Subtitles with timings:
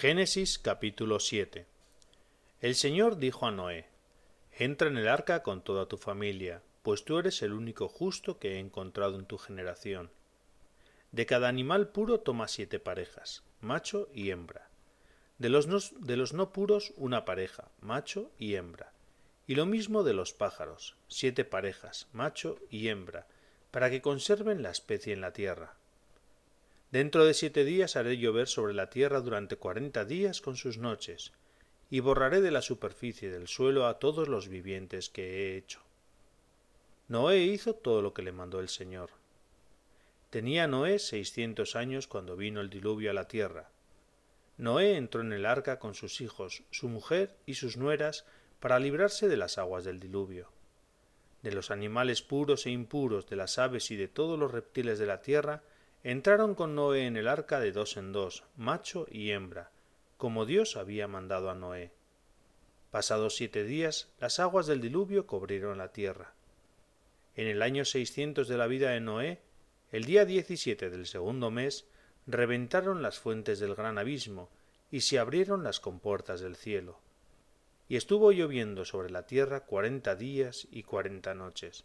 [0.00, 1.66] Génesis capítulo 7
[2.60, 3.88] El Señor dijo a Noé,
[4.52, 8.52] Entra en el arca con toda tu familia, pues tú eres el único justo que
[8.52, 10.12] he encontrado en tu generación.
[11.10, 14.68] De cada animal puro toma siete parejas, macho y hembra.
[15.38, 18.92] De los, no, de los no puros una pareja, macho y hembra.
[19.48, 23.26] Y lo mismo de los pájaros, siete parejas, macho y hembra,
[23.72, 25.74] para que conserven la especie en la tierra.
[26.90, 31.32] Dentro de siete días haré llover sobre la tierra durante cuarenta días con sus noches,
[31.90, 35.80] y borraré de la superficie del suelo a todos los vivientes que he hecho.
[37.08, 39.10] Noé hizo todo lo que le mandó el Señor.
[40.30, 43.70] Tenía Noé seiscientos años cuando vino el diluvio a la tierra.
[44.58, 48.26] Noé entró en el arca con sus hijos, su mujer y sus nueras
[48.60, 50.50] para librarse de las aguas del diluvio.
[51.42, 55.06] De los animales puros e impuros, de las aves y de todos los reptiles de
[55.06, 55.62] la tierra,
[56.04, 59.70] entraron con Noé en el arca de dos en dos, macho y hembra,
[60.16, 61.92] como Dios había mandado a Noé.
[62.90, 66.34] Pasados siete días, las aguas del diluvio cubrieron la tierra.
[67.34, 69.40] En el año seiscientos de la vida de Noé,
[69.92, 71.86] el día diecisiete del segundo mes,
[72.26, 74.50] reventaron las fuentes del gran abismo,
[74.90, 76.98] y se abrieron las compuertas del cielo.
[77.88, 81.84] Y estuvo lloviendo sobre la tierra cuarenta días y cuarenta noches.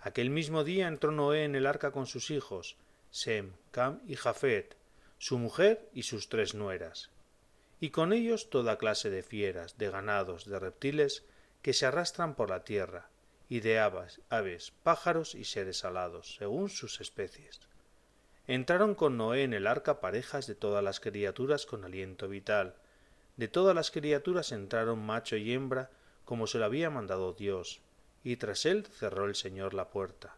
[0.00, 2.76] Aquel mismo día entró Noé en el arca con sus hijos,
[3.16, 4.76] Sem, Cam y Jafet,
[5.16, 7.08] su mujer y sus tres nueras,
[7.80, 11.24] y con ellos toda clase de fieras, de ganados, de reptiles
[11.62, 13.08] que se arrastran por la tierra,
[13.48, 17.58] y de aves, aves, pájaros y seres alados, según sus especies.
[18.46, 22.74] Entraron con Noé en el arca parejas de todas las criaturas con aliento vital.
[23.38, 25.88] De todas las criaturas entraron macho y hembra,
[26.26, 27.80] como se lo había mandado Dios,
[28.22, 30.36] y tras él cerró el Señor la puerta.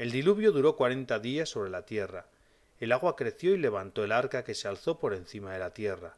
[0.00, 2.24] El diluvio duró cuarenta días sobre la tierra.
[2.78, 6.16] El agua creció y levantó el arca que se alzó por encima de la tierra.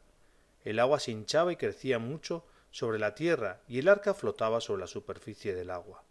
[0.63, 4.79] El agua se hinchaba y crecía mucho sobre la tierra, y el arca flotaba sobre
[4.79, 6.01] la superficie del agua.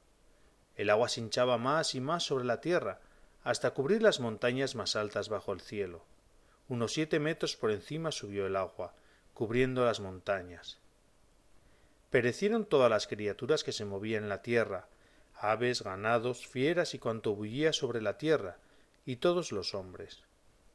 [0.76, 3.00] El agua se hinchaba más y más sobre la tierra,
[3.42, 6.04] hasta cubrir las montañas más altas bajo el cielo.
[6.68, 8.92] Unos siete metros por encima subió el agua,
[9.32, 10.76] cubriendo las montañas.
[12.10, 14.88] Perecieron todas las criaturas que se movían en la tierra,
[15.42, 18.58] aves, ganados, fieras y cuanto bullía sobre la tierra,
[19.04, 20.22] y todos los hombres.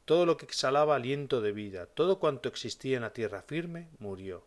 [0.04, 4.44] Todo lo que exhalaba aliento de vida, todo cuanto existía en la tierra firme, murió.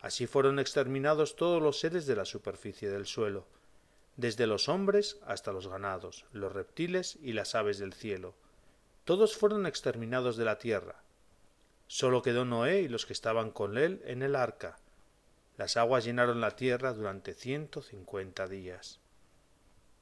[0.00, 3.46] Así fueron exterminados todos los seres de la superficie del suelo,
[4.16, 8.34] desde los hombres hasta los ganados, los reptiles y las aves del cielo.
[9.04, 11.02] Todos fueron exterminados de la tierra.
[11.86, 14.78] Sólo quedó Noé y los que estaban con él en el arca.
[15.56, 19.00] Las aguas llenaron la tierra durante ciento cincuenta días.